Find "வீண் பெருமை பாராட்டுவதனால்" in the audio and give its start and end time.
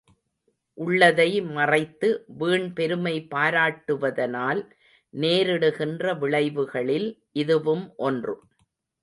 2.39-4.61